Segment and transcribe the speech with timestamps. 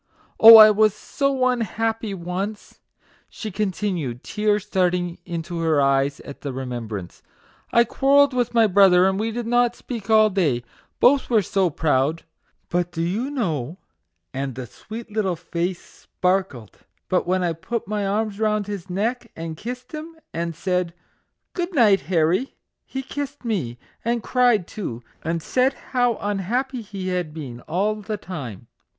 [0.39, 2.79] Oh, I was so unhappy once!"
[3.29, 7.21] she continued, tears starting into her eyes at the remembrance:"
[7.71, 10.63] I quar relled with my brother, and we did not speak all day
[10.99, 12.23] both were so proud:
[12.69, 13.77] but do you know"
[14.33, 16.79] (and the sweet little face sparkled)
[17.09, 20.95] "that when I put my arms round his neck and kissed him, and said,'
[21.53, 22.55] Good night, Harry!'
[22.87, 28.17] he kissed me, and cried too; and said how unhappy he had been all the
[28.17, 28.65] time.